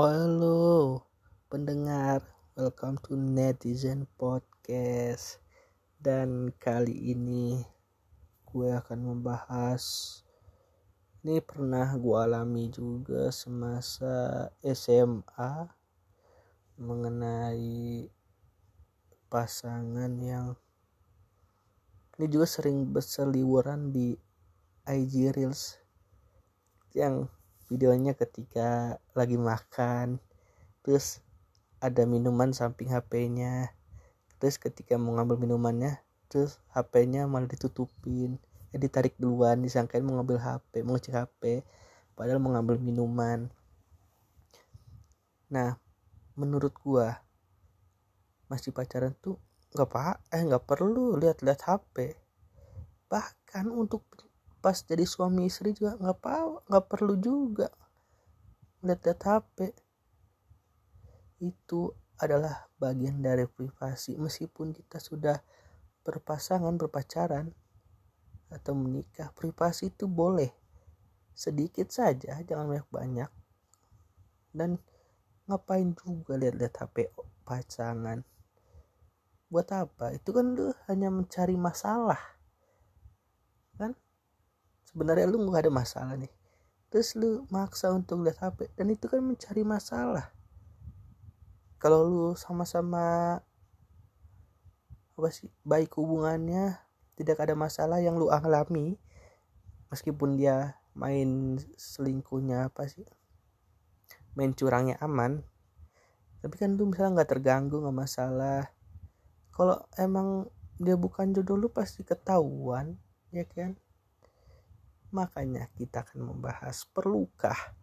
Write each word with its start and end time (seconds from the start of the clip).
Halo 0.00 1.04
pendengar, 1.52 2.24
welcome 2.56 2.96
to 3.04 3.20
Netizen 3.20 4.08
Podcast. 4.16 5.44
Dan 6.00 6.56
kali 6.56 7.12
ini 7.12 7.60
gue 8.48 8.68
akan 8.80 8.96
membahas 8.96 9.84
Ini 11.20 11.44
pernah 11.44 11.84
gue 12.00 12.16
alami 12.16 12.72
juga 12.72 13.28
semasa 13.28 14.48
SMA 14.64 15.68
Mengenai 16.80 18.08
pasangan 19.28 20.16
yang 20.16 20.56
Ini 22.16 22.24
juga 22.24 22.48
sering 22.48 22.88
berseliweran 22.88 23.92
di 23.92 24.16
IG 24.88 25.28
Reels 25.36 25.76
Yang 26.96 27.28
videonya 27.70 28.18
ketika 28.18 28.98
lagi 29.14 29.38
makan 29.38 30.18
terus 30.82 31.22
ada 31.78 32.02
minuman 32.04 32.50
samping 32.50 32.90
HP-nya 32.90 33.70
terus 34.42 34.58
ketika 34.58 34.98
mau 34.98 35.14
ngambil 35.14 35.38
minumannya 35.38 36.02
terus 36.30 36.62
HP-nya 36.70 37.26
malah 37.26 37.50
ditutupin. 37.50 38.38
Ya 38.70 38.78
ditarik 38.78 39.18
duluan 39.18 39.66
disangkain 39.66 40.06
mau 40.06 40.14
ngambil 40.14 40.38
HP 40.38 40.86
mau 40.86 40.94
ngecek 40.94 41.18
HP 41.18 41.66
padahal 42.14 42.38
mau 42.38 42.54
ngambil 42.54 42.78
minuman. 42.78 43.50
Nah 45.50 45.74
menurut 46.38 46.70
gua 46.78 47.18
masih 48.46 48.70
pacaran 48.70 49.12
tuh 49.18 49.36
nggak 49.74 49.86
apa 49.90 50.22
eh 50.30 50.42
nggak 50.42 50.66
perlu 50.66 51.18
lihat-lihat 51.18 51.66
HP 51.66 52.14
bahkan 53.10 53.66
untuk 53.70 54.06
pas 54.60 54.76
jadi 54.76 55.08
suami 55.08 55.48
istri 55.48 55.72
juga 55.72 55.96
nggak 55.96 56.16
apa 56.20 56.64
nggak 56.68 56.86
perlu 56.86 57.16
juga 57.16 57.68
lihat-lihat 58.80 59.20
HP 59.20 59.76
itu 61.40 61.92
adalah 62.20 62.68
bagian 62.76 63.20
dari 63.20 63.48
privasi. 63.48 64.16
Meskipun 64.16 64.76
kita 64.76 65.00
sudah 65.00 65.40
berpasangan 66.04 66.76
berpacaran 66.76 67.52
atau 68.52 68.72
menikah 68.76 69.32
privasi 69.32 69.92
itu 69.92 70.04
boleh. 70.08 70.52
Sedikit 71.32 71.88
saja 71.88 72.36
jangan 72.44 72.68
banyak-banyak. 72.68 73.30
Dan 74.52 74.76
ngapain 75.48 75.96
juga 75.96 76.36
lihat-lihat 76.36 76.74
HP 76.84 77.08
pasangan? 77.44 78.20
Buat 79.48 79.68
apa? 79.72 80.12
Itu 80.16 80.36
kan 80.36 80.56
lu 80.56 80.72
hanya 80.88 81.08
mencari 81.08 81.56
masalah. 81.56 82.20
Kan 83.80 83.96
sebenarnya 84.90 85.30
lu 85.30 85.46
nggak 85.46 85.66
ada 85.66 85.72
masalah 85.72 86.14
nih. 86.18 86.30
Terus 86.90 87.14
lu 87.14 87.46
maksa 87.54 87.94
untuk 87.94 88.26
lihat 88.26 88.42
HP 88.42 88.74
dan 88.74 88.90
itu 88.90 89.06
kan 89.06 89.22
mencari 89.22 89.62
masalah. 89.62 90.34
Kalau 91.78 92.04
lu 92.04 92.26
sama-sama 92.34 93.38
apa 95.14 95.28
sih 95.30 95.48
baik 95.64 95.94
hubungannya 95.96 96.80
tidak 97.14 97.40
ada 97.44 97.52
masalah 97.52 98.00
yang 98.00 98.16
lu 98.16 98.32
alami 98.32 98.96
meskipun 99.92 100.40
dia 100.40 100.80
main 100.96 101.60
selingkuhnya 101.76 102.72
apa 102.72 102.88
sih 102.88 103.04
main 104.32 104.56
curangnya 104.56 104.96
aman 105.04 105.44
tapi 106.40 106.56
kan 106.56 106.72
lu 106.72 106.88
misalnya 106.88 107.20
nggak 107.20 107.30
terganggu 107.36 107.76
nggak 107.84 107.98
masalah. 108.00 108.72
Kalau 109.52 109.76
emang 110.00 110.48
dia 110.80 110.96
bukan 110.96 111.36
jodoh 111.36 111.60
lu 111.60 111.68
pasti 111.68 112.00
ketahuan 112.00 112.96
ya 113.28 113.44
kan 113.44 113.76
Makanya 115.10 115.66
kita 115.74 116.06
akan 116.06 116.34
membahas 116.34 116.86
perlukah 116.86 117.74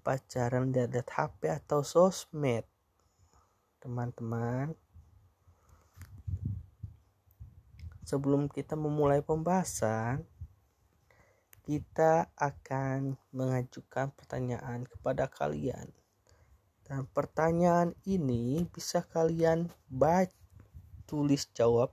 pacaran 0.00 0.72
lihat 0.72 1.04
HP 1.04 1.52
atau 1.52 1.84
sosmed. 1.84 2.64
Teman-teman, 3.78 4.72
sebelum 8.08 8.48
kita 8.48 8.72
memulai 8.74 9.20
pembahasan, 9.20 10.24
kita 11.68 12.32
akan 12.32 13.20
mengajukan 13.28 14.08
pertanyaan 14.16 14.88
kepada 14.88 15.28
kalian. 15.28 15.92
Dan 16.88 17.04
pertanyaan 17.12 17.92
ini 18.08 18.64
bisa 18.72 19.04
kalian 19.04 19.68
baca 19.92 20.32
tulis 21.04 21.48
jawab 21.52 21.92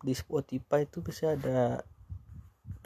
di 0.00 0.12
Spotify 0.12 0.84
itu 0.84 1.00
bisa 1.00 1.36
ada 1.36 1.80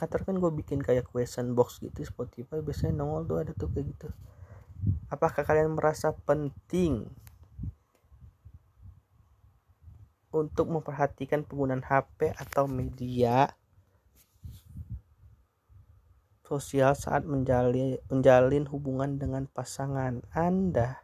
katakan 0.01 0.41
gue 0.41 0.49
bikin 0.65 0.81
kayak 0.81 1.05
question 1.13 1.53
box 1.53 1.85
gitu 1.85 2.01
Spotify 2.09 2.65
biasanya 2.65 3.05
nongol 3.05 3.29
tuh 3.29 3.39
ada 3.45 3.53
tuh 3.53 3.69
kayak 3.69 3.93
gitu 3.93 4.09
apakah 5.13 5.45
kalian 5.45 5.77
merasa 5.77 6.17
penting 6.25 7.05
untuk 10.31 10.71
memperhatikan 10.71 11.43
penggunaan 11.43 11.83
HP 11.83 12.33
atau 12.39 12.71
media 12.71 13.51
sosial 16.47 16.99
saat 16.99 17.23
menjalin, 17.27 17.99
menjalin 18.11 18.67
hubungan 18.71 19.19
dengan 19.19 19.47
pasangan 19.47 20.23
Anda. 20.35 20.99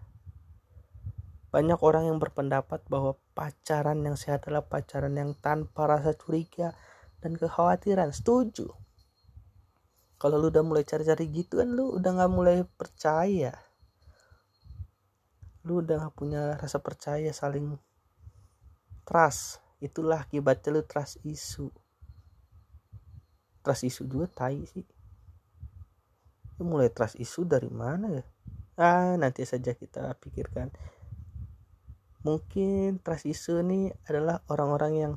Banyak 1.55 1.79
orang 1.83 2.11
yang 2.11 2.19
berpendapat 2.19 2.83
bahwa 2.91 3.15
pacaran 3.35 4.03
yang 4.03 4.19
sehat 4.19 4.47
adalah 4.47 4.67
pacaran 4.67 5.15
yang 5.15 5.39
tanpa 5.39 5.87
rasa 5.87 6.19
curiga 6.19 6.75
dan 7.23 7.39
kekhawatiran. 7.39 8.11
Setuju 8.11 8.86
kalau 10.17 10.41
lu 10.41 10.49
udah 10.49 10.65
mulai 10.65 10.85
cari-cari 10.85 11.29
gitu 11.29 11.61
kan 11.61 11.69
lu 11.69 12.01
udah 12.01 12.11
nggak 12.17 12.33
mulai 12.33 12.65
percaya. 12.65 13.53
Lu 15.69 15.85
udah 15.85 16.01
nggak 16.01 16.15
punya 16.17 16.57
rasa 16.57 16.81
percaya 16.81 17.29
saling 17.37 17.77
trust. 19.05 19.61
Itulah 19.77 20.25
akibatnya 20.25 20.81
lu 20.81 20.83
trust 20.89 21.21
isu. 21.21 21.69
Trust 23.61 23.85
isu 23.85 24.09
juga 24.09 24.27
tai 24.33 24.65
sih. 24.65 24.89
Lu 26.57 26.65
mulai 26.65 26.89
trust 26.89 27.21
isu 27.21 27.45
dari 27.45 27.69
mana 27.69 28.09
ya? 28.09 28.25
Ah 28.81 29.21
nanti 29.21 29.45
saja 29.45 29.77
kita 29.77 30.17
pikirkan. 30.17 30.73
Mungkin 32.25 33.05
trust 33.05 33.29
isu 33.29 33.61
ini 33.61 33.93
adalah 34.09 34.41
orang-orang 34.49 34.93
yang 34.97 35.15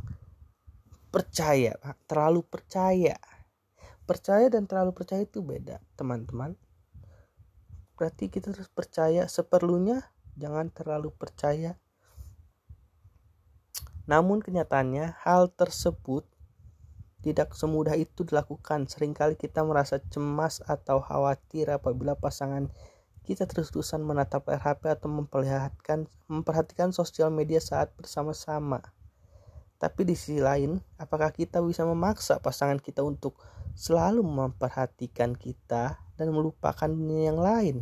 percaya 1.10 1.74
terlalu 2.06 2.46
percaya 2.46 3.18
percaya 4.10 4.50
dan 4.50 4.66
terlalu 4.66 4.98
percaya 4.98 5.22
itu 5.22 5.46
beda 5.46 5.78
teman-teman. 5.94 6.58
Berarti 7.94 8.34
kita 8.34 8.50
harus 8.50 8.66
percaya 8.74 9.30
seperlunya 9.30 10.02
jangan 10.34 10.74
terlalu 10.74 11.14
percaya. 11.14 11.78
Namun 14.10 14.42
kenyataannya 14.42 15.22
hal 15.22 15.54
tersebut 15.54 16.26
tidak 17.22 17.54
semudah 17.54 17.94
itu 17.94 18.26
dilakukan. 18.26 18.90
Seringkali 18.90 19.38
kita 19.38 19.62
merasa 19.62 20.02
cemas 20.02 20.66
atau 20.66 21.06
khawatir 21.06 21.70
apabila 21.70 22.18
pasangan 22.18 22.74
kita 23.30 23.46
terus-terusan 23.46 24.02
menatap 24.02 24.50
RHP 24.50 24.90
atau 24.90 25.06
memperlihatkan 25.06 26.10
memperhatikan 26.26 26.90
sosial 26.90 27.30
media 27.30 27.62
saat 27.62 27.94
bersama-sama 27.94 28.82
tapi 29.80 30.04
di 30.04 30.12
sisi 30.12 30.44
lain 30.44 30.76
apakah 31.00 31.32
kita 31.32 31.64
bisa 31.64 31.88
memaksa 31.88 32.44
pasangan 32.44 32.84
kita 32.84 33.00
untuk 33.00 33.40
selalu 33.80 34.20
memperhatikan 34.28 35.40
kita 35.40 36.04
dan 36.20 36.28
melupakan 36.36 36.92
dunia 36.92 37.32
yang 37.32 37.40
lain. 37.40 37.78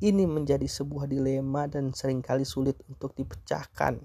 Ini 0.00 0.24
menjadi 0.24 0.64
sebuah 0.64 1.04
dilema 1.04 1.68
dan 1.68 1.92
sering 1.92 2.24
kali 2.24 2.48
sulit 2.48 2.80
untuk 2.88 3.12
dipecahkan. 3.12 4.00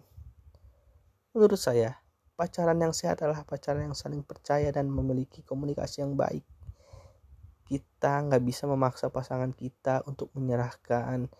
Menurut 1.31 1.55
saya, 1.55 2.03
pacaran 2.35 2.75
yang 2.75 2.91
sehat 2.91 3.23
adalah 3.23 3.47
pacaran 3.47 3.87
yang 3.87 3.95
saling 3.95 4.19
percaya 4.19 4.67
dan 4.75 4.91
memiliki 4.91 5.39
komunikasi 5.39 6.03
yang 6.03 6.19
baik. 6.19 6.43
Kita 7.63 8.27
nggak 8.27 8.43
bisa 8.43 8.67
memaksa 8.67 9.07
pasangan 9.07 9.55
kita 9.55 10.03
untuk 10.03 10.35
menyerahkan 10.35 11.31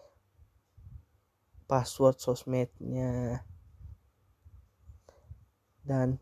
password 1.67 2.21
sosmednya 2.21 3.44
dan 5.83 6.19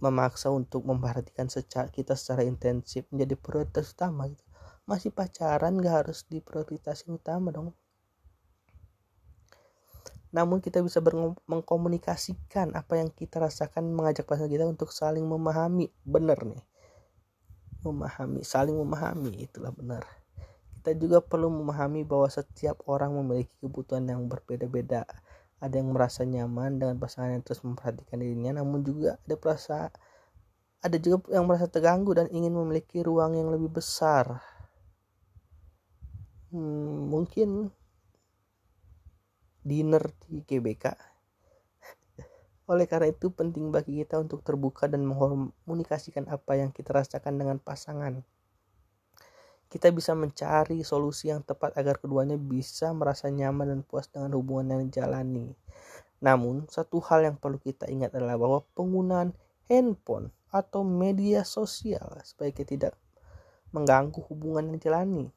memaksa 0.00 0.48
untuk 0.48 0.84
memperhatikan 0.84 1.48
secara 1.48 1.88
kita 1.88 2.16
secara 2.16 2.44
intensif 2.44 3.04
menjadi 3.12 3.34
prioritas 3.36 3.92
utama 3.92 4.28
gitu. 4.28 4.44
Masih 4.88 5.12
pacaran 5.12 5.76
gak 5.80 6.06
harus 6.06 6.24
diprioritasin 6.28 7.16
utama 7.16 7.52
dong. 7.52 7.72
Namun 10.32 10.64
kita 10.64 10.80
bisa 10.80 11.04
mengkomunikasikan 11.44 12.72
apa 12.72 12.96
yang 12.96 13.12
kita 13.12 13.36
rasakan 13.36 13.92
mengajak 13.92 14.24
pasangan 14.24 14.48
kita 14.48 14.64
untuk 14.64 14.88
saling 14.88 15.28
memahami. 15.28 15.92
Benar 16.04 16.40
nih. 16.48 16.62
Memahami 17.84 18.40
saling 18.40 18.78
memahami 18.78 19.44
itulah 19.44 19.74
benar 19.74 20.06
kita 20.82 20.98
juga 20.98 21.22
perlu 21.22 21.46
memahami 21.46 22.02
bahwa 22.02 22.26
setiap 22.26 22.82
orang 22.90 23.14
memiliki 23.14 23.54
kebutuhan 23.62 24.02
yang 24.02 24.26
berbeda-beda 24.26 25.06
ada 25.62 25.78
yang 25.78 25.94
merasa 25.94 26.26
nyaman 26.26 26.82
dengan 26.82 26.98
pasangan 26.98 27.38
yang 27.38 27.42
terus 27.46 27.62
memperhatikan 27.62 28.18
dirinya 28.18 28.58
namun 28.58 28.82
juga 28.82 29.22
ada 29.22 29.36
perasa 29.38 29.94
ada 30.82 30.98
juga 30.98 31.30
yang 31.30 31.46
merasa 31.46 31.70
terganggu 31.70 32.10
dan 32.18 32.26
ingin 32.34 32.50
memiliki 32.50 33.06
ruang 33.06 33.38
yang 33.38 33.54
lebih 33.54 33.70
besar. 33.70 34.42
Hmm, 36.50 37.06
mungkin 37.06 37.70
dinner 39.62 40.10
di 40.26 40.42
GBK 40.42 40.90
oleh 42.72 42.84
karena 42.90 43.14
itu 43.14 43.30
penting 43.30 43.70
bagi 43.70 44.02
kita 44.02 44.18
untuk 44.18 44.42
terbuka 44.42 44.90
dan 44.90 45.06
mengkomunikasikan 45.06 46.26
apa 46.28 46.58
yang 46.58 46.74
kita 46.74 46.90
rasakan 46.92 47.38
dengan 47.38 47.62
pasangan 47.62 48.26
kita 49.72 49.88
bisa 49.88 50.12
mencari 50.12 50.84
solusi 50.84 51.32
yang 51.32 51.40
tepat 51.40 51.72
agar 51.80 51.96
keduanya 51.96 52.36
bisa 52.36 52.92
merasa 52.92 53.32
nyaman 53.32 53.72
dan 53.72 53.80
puas 53.80 54.04
dengan 54.04 54.36
hubungan 54.36 54.76
yang 54.76 54.92
dijalani. 54.92 55.56
Namun, 56.20 56.68
satu 56.68 57.00
hal 57.00 57.24
yang 57.24 57.40
perlu 57.40 57.56
kita 57.56 57.88
ingat 57.88 58.12
adalah 58.12 58.36
bahwa 58.36 58.68
penggunaan 58.76 59.32
handphone 59.72 60.28
atau 60.52 60.84
media 60.84 61.40
sosial 61.48 62.20
sebaiknya 62.20 62.66
tidak 62.68 62.94
mengganggu 63.72 64.20
hubungan 64.28 64.68
yang 64.68 64.76
dijalani. 64.76 65.32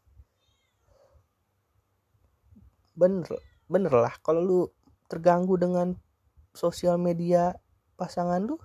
Bener, 2.91 3.39
bener 3.71 3.93
lah 3.95 4.19
kalau 4.19 4.43
lu 4.43 4.61
terganggu 5.07 5.55
dengan 5.55 5.95
sosial 6.51 6.99
media 6.99 7.55
pasangan 7.95 8.43
lu, 8.43 8.59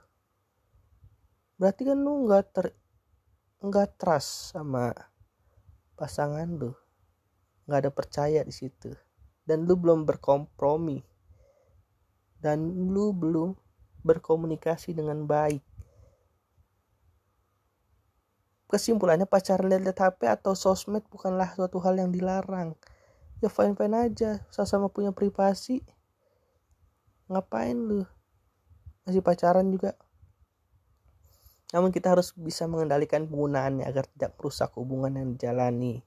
berarti 1.62 1.86
kan 1.86 1.98
lu 2.02 2.26
nggak 2.26 2.44
ter 2.50 2.66
nggak 3.62 3.94
trust 4.02 4.50
sama 4.50 4.90
pasangan 6.00 6.48
lu. 6.48 6.72
Nggak 7.68 7.78
ada 7.84 7.90
percaya 7.92 8.40
di 8.40 8.54
situ. 8.56 8.88
Dan 9.44 9.68
lu 9.68 9.76
belum 9.76 10.08
berkompromi. 10.08 11.04
Dan 12.40 12.88
lu 12.88 13.12
belum 13.12 13.52
berkomunikasi 14.00 14.96
dengan 14.96 15.28
baik. 15.28 15.60
Kesimpulannya 18.70 19.26
pacaran 19.28 19.68
lihat 19.68 19.98
HP 19.98 20.30
atau 20.30 20.56
sosmed 20.56 21.04
bukanlah 21.12 21.52
suatu 21.52 21.82
hal 21.84 22.00
yang 22.00 22.08
dilarang. 22.08 22.78
Ya 23.44 23.50
fine 23.52 23.76
fine 23.76 24.08
aja 24.08 24.40
sama-sama 24.48 24.88
punya 24.88 25.12
privasi. 25.12 25.84
Ngapain 27.28 27.76
lu? 27.76 28.06
Masih 29.04 29.20
pacaran 29.20 29.66
juga 29.68 29.98
namun 31.70 31.94
kita 31.94 32.18
harus 32.18 32.34
bisa 32.34 32.66
mengendalikan 32.66 33.30
penggunaannya 33.30 33.86
agar 33.86 34.10
tidak 34.10 34.34
merusak 34.34 34.74
hubungan 34.74 35.14
yang 35.14 35.28
dijalani. 35.38 36.02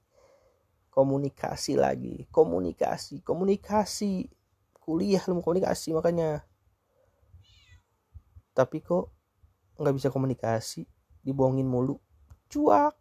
Komunikasi 0.92 1.74
lagi, 1.74 2.28
komunikasi, 2.30 3.24
komunikasi. 3.24 4.28
Kuliah 4.76 5.24
lu 5.32 5.40
komunikasi 5.40 5.96
makanya. 5.96 6.44
Tapi 8.52 8.84
kok 8.84 9.10
nggak 9.80 9.94
bisa 9.96 10.12
komunikasi, 10.12 10.84
dibohongin 11.24 11.66
mulu. 11.66 11.96
Cuak. 12.52 12.94